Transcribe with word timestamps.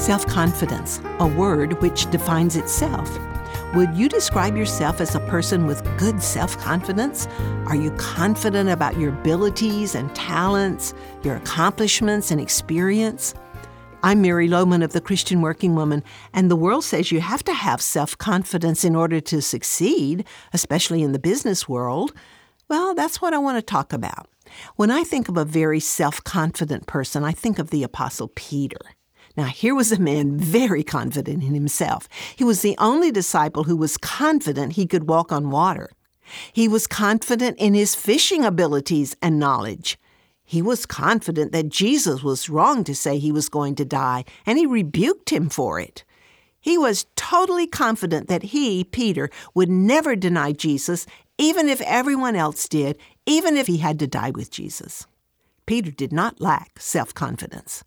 Self 0.00 0.26
confidence, 0.26 0.98
a 1.18 1.26
word 1.26 1.78
which 1.82 2.10
defines 2.10 2.56
itself. 2.56 3.18
Would 3.74 3.94
you 3.94 4.08
describe 4.08 4.56
yourself 4.56 4.98
as 4.98 5.14
a 5.14 5.20
person 5.20 5.66
with 5.66 5.84
good 5.98 6.22
self 6.22 6.56
confidence? 6.56 7.26
Are 7.66 7.76
you 7.76 7.90
confident 7.98 8.70
about 8.70 8.98
your 8.98 9.10
abilities 9.10 9.94
and 9.94 10.12
talents, 10.14 10.94
your 11.22 11.36
accomplishments 11.36 12.30
and 12.30 12.40
experience? 12.40 13.34
I'm 14.02 14.22
Mary 14.22 14.48
Lowman 14.48 14.82
of 14.82 14.94
the 14.94 15.02
Christian 15.02 15.42
Working 15.42 15.74
Woman, 15.74 16.02
and 16.32 16.50
the 16.50 16.56
world 16.56 16.82
says 16.82 17.12
you 17.12 17.20
have 17.20 17.44
to 17.44 17.52
have 17.52 17.82
self 17.82 18.16
confidence 18.16 18.84
in 18.86 18.96
order 18.96 19.20
to 19.20 19.42
succeed, 19.42 20.24
especially 20.54 21.02
in 21.02 21.12
the 21.12 21.18
business 21.18 21.68
world. 21.68 22.14
Well, 22.70 22.94
that's 22.94 23.20
what 23.20 23.34
I 23.34 23.38
want 23.38 23.58
to 23.58 23.62
talk 23.62 23.92
about. 23.92 24.30
When 24.76 24.90
I 24.90 25.04
think 25.04 25.28
of 25.28 25.36
a 25.36 25.44
very 25.44 25.78
self 25.78 26.24
confident 26.24 26.86
person, 26.86 27.22
I 27.22 27.32
think 27.32 27.58
of 27.58 27.68
the 27.68 27.82
Apostle 27.82 28.28
Peter. 28.34 28.80
Now, 29.36 29.44
here 29.44 29.74
was 29.74 29.92
a 29.92 30.00
man 30.00 30.36
very 30.36 30.82
confident 30.82 31.42
in 31.42 31.54
himself. 31.54 32.08
He 32.34 32.44
was 32.44 32.62
the 32.62 32.76
only 32.78 33.10
disciple 33.12 33.64
who 33.64 33.76
was 33.76 33.96
confident 33.96 34.72
he 34.72 34.86
could 34.86 35.08
walk 35.08 35.30
on 35.30 35.50
water. 35.50 35.90
He 36.52 36.68
was 36.68 36.86
confident 36.86 37.58
in 37.58 37.74
his 37.74 37.94
fishing 37.94 38.44
abilities 38.44 39.16
and 39.22 39.38
knowledge. 39.38 39.98
He 40.44 40.62
was 40.62 40.84
confident 40.84 41.52
that 41.52 41.68
Jesus 41.68 42.22
was 42.24 42.50
wrong 42.50 42.82
to 42.84 42.94
say 42.94 43.18
he 43.18 43.32
was 43.32 43.48
going 43.48 43.76
to 43.76 43.84
die, 43.84 44.24
and 44.44 44.58
he 44.58 44.66
rebuked 44.66 45.30
him 45.30 45.48
for 45.48 45.78
it. 45.78 46.04
He 46.60 46.76
was 46.76 47.06
totally 47.16 47.66
confident 47.66 48.28
that 48.28 48.42
he, 48.42 48.84
Peter, 48.84 49.30
would 49.54 49.70
never 49.70 50.16
deny 50.16 50.52
Jesus, 50.52 51.06
even 51.38 51.68
if 51.68 51.80
everyone 51.82 52.36
else 52.36 52.68
did, 52.68 52.98
even 53.26 53.56
if 53.56 53.66
he 53.66 53.78
had 53.78 53.98
to 54.00 54.06
die 54.06 54.30
with 54.30 54.50
Jesus. 54.50 55.06
Peter 55.66 55.90
did 55.92 56.12
not 56.12 56.40
lack 56.40 56.78
self 56.80 57.14
confidence. 57.14 57.84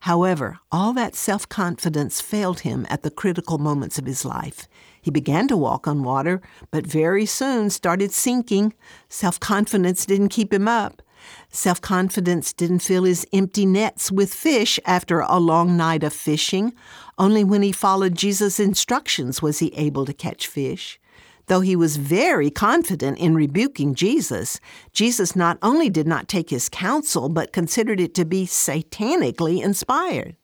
However, 0.00 0.58
all 0.70 0.92
that 0.94 1.14
self 1.14 1.48
confidence 1.48 2.20
failed 2.20 2.60
him 2.60 2.86
at 2.90 3.02
the 3.02 3.10
critical 3.10 3.58
moments 3.58 3.98
of 3.98 4.06
his 4.06 4.24
life. 4.24 4.68
He 5.00 5.10
began 5.10 5.48
to 5.48 5.56
walk 5.56 5.86
on 5.86 6.02
water, 6.02 6.40
but 6.70 6.86
very 6.86 7.26
soon 7.26 7.70
started 7.70 8.12
sinking. 8.12 8.74
Self 9.08 9.38
confidence 9.38 10.06
didn't 10.06 10.30
keep 10.30 10.52
him 10.52 10.66
up. 10.68 11.02
Self 11.50 11.80
confidence 11.80 12.52
didn't 12.52 12.80
fill 12.80 13.04
his 13.04 13.26
empty 13.32 13.66
nets 13.66 14.10
with 14.10 14.32
fish 14.32 14.80
after 14.84 15.20
a 15.20 15.38
long 15.38 15.76
night 15.76 16.02
of 16.02 16.12
fishing. 16.12 16.72
Only 17.18 17.44
when 17.44 17.62
he 17.62 17.72
followed 17.72 18.14
Jesus' 18.14 18.60
instructions 18.60 19.40
was 19.40 19.58
he 19.58 19.74
able 19.74 20.04
to 20.06 20.12
catch 20.12 20.46
fish. 20.46 20.98
Though 21.46 21.60
he 21.60 21.76
was 21.76 21.96
very 21.96 22.50
confident 22.50 23.18
in 23.18 23.34
rebuking 23.34 23.94
Jesus, 23.94 24.60
Jesus 24.92 25.36
not 25.36 25.58
only 25.62 25.90
did 25.90 26.06
not 26.06 26.28
take 26.28 26.50
his 26.50 26.68
counsel, 26.68 27.28
but 27.28 27.52
considered 27.52 28.00
it 28.00 28.14
to 28.14 28.24
be 28.24 28.46
satanically 28.46 29.62
inspired. 29.62 30.36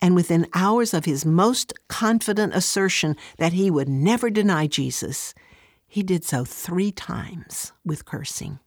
And 0.00 0.14
within 0.14 0.48
hours 0.54 0.94
of 0.94 1.04
his 1.04 1.24
most 1.24 1.72
confident 1.88 2.54
assertion 2.54 3.16
that 3.38 3.52
he 3.52 3.70
would 3.70 3.88
never 3.88 4.30
deny 4.30 4.66
Jesus, 4.66 5.34
he 5.86 6.02
did 6.02 6.24
so 6.24 6.44
three 6.44 6.90
times 6.90 7.72
with 7.84 8.04
cursing. 8.04 8.58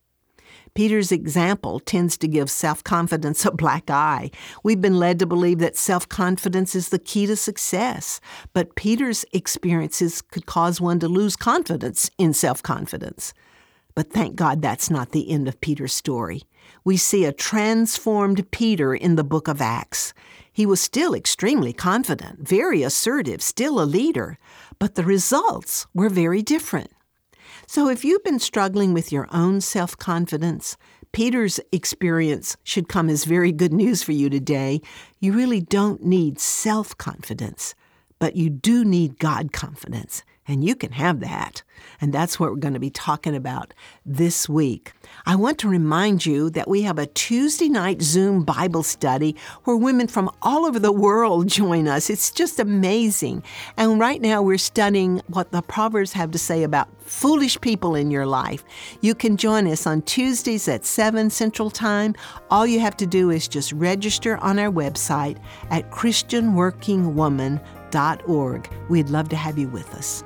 Peter's 0.74 1.12
example 1.12 1.80
tends 1.80 2.18
to 2.18 2.28
give 2.28 2.50
self 2.50 2.84
confidence 2.84 3.46
a 3.46 3.52
black 3.52 3.90
eye. 3.90 4.30
We've 4.64 4.82
been 4.82 5.00
led 5.00 5.20
to 5.20 5.26
believe 5.26 5.60
that 5.60 5.78
self 5.78 6.10
confidence 6.10 6.76
is 6.76 6.90
the 6.90 7.00
key 7.00 7.26
to 7.28 7.36
success, 7.36 8.20
but 8.54 8.76
Peter's 8.76 9.26
experiences 9.32 10.22
could 10.22 10.46
cause 10.46 10.82
one 10.82 11.00
to 11.00 11.08
lose 11.08 11.36
confidence 11.36 12.10
in 12.18 12.34
self 12.34 12.62
confidence. 12.62 13.34
But 13.96 14.12
thank 14.12 14.36
God 14.36 14.62
that's 14.62 14.90
not 14.90 15.12
the 15.12 15.30
end 15.30 15.48
of 15.48 15.62
Peter's 15.62 15.94
story. 15.94 16.44
We 16.84 16.98
see 16.98 17.24
a 17.24 17.32
transformed 17.32 18.52
Peter 18.52 18.94
in 18.94 19.16
the 19.16 19.24
book 19.24 19.48
of 19.48 19.62
Acts. 19.62 20.14
He 20.52 20.66
was 20.66 20.82
still 20.82 21.14
extremely 21.14 21.74
confident, 21.74 22.48
very 22.48 22.84
assertive, 22.84 23.42
still 23.42 23.82
a 23.82 23.86
leader, 23.86 24.38
but 24.80 24.96
the 24.96 25.04
results 25.04 25.88
were 25.94 26.10
very 26.10 26.42
different. 26.42 26.92
So, 27.68 27.90
if 27.90 28.06
you've 28.06 28.24
been 28.24 28.40
struggling 28.40 28.94
with 28.94 29.12
your 29.12 29.28
own 29.32 29.60
self 29.60 29.98
confidence, 29.98 30.78
Peter's 31.12 31.60
experience 31.72 32.58
should 32.64 32.88
come 32.88 33.10
as 33.10 33.26
very 33.26 33.52
good 33.52 33.74
news 33.74 34.04
for 34.04 34.12
you 34.12 34.30
today. 34.30 34.82
You 35.20 35.34
really 35.34 35.62
don't 35.62 36.04
need 36.04 36.40
self 36.40 36.96
confidence, 36.98 37.74
but 38.20 38.36
you 38.36 38.50
do 38.50 38.86
need 38.86 39.20
God 39.20 39.52
confidence. 39.52 40.24
And 40.48 40.64
you 40.64 40.76
can 40.76 40.92
have 40.92 41.22
that. 41.22 41.64
And 42.00 42.14
that's 42.14 42.40
what 42.40 42.52
we're 42.52 42.58
going 42.58 42.76
to 42.76 42.80
be 42.80 42.92
talking 42.92 43.36
about 43.36 43.74
this 44.06 44.48
week. 44.48 44.94
I 45.26 45.36
want 45.36 45.58
to 45.60 45.68
remind 45.68 46.24
you 46.24 46.52
that 46.52 46.68
we 46.68 46.84
have 46.84 47.00
a 47.00 47.08
Tuesday 47.08 47.68
night 47.68 48.04
Zoom 48.04 48.44
Bible 48.44 48.84
study 48.84 49.36
where 49.64 49.76
women 49.76 50.06
from 50.08 50.30
all 50.44 50.68
over 50.68 50.78
the 50.78 50.92
world 50.92 51.48
join 51.56 51.88
us. 51.88 52.12
It's 52.12 52.30
just 52.30 52.60
amazing. 52.60 53.42
And 53.76 54.00
right 54.00 54.22
now 54.22 54.44
we're 54.44 54.60
studying 54.60 55.20
what 55.28 55.52
the 55.52 55.64
Proverbs 55.64 56.14
have 56.14 56.30
to 56.32 56.40
say 56.40 56.62
about 56.62 56.90
foolish 57.02 57.60
people 57.62 57.96
in 57.96 58.12
your 58.12 58.28
life. 58.28 58.64
You 59.02 59.16
can 59.16 59.38
join 59.38 59.68
us 59.68 59.88
on 59.88 60.04
Tuesdays 60.04 60.68
at 60.68 60.86
7 60.86 61.32
Central 61.32 61.72
Time. 61.72 62.14
All 62.52 62.68
you 62.68 62.80
have 62.82 62.98
to 62.98 63.08
do 63.08 63.32
is 63.32 63.48
just 63.48 63.72
register 63.72 64.38
on 64.38 64.60
our 64.60 64.72
website 64.72 65.40
at 65.72 65.90
christianworkingwoman.com 65.90 67.85
We'd 68.90 69.10
love 69.10 69.30
to 69.30 69.36
have 69.36 69.58
you 69.58 69.68
with 69.70 69.94
us. 69.96 70.24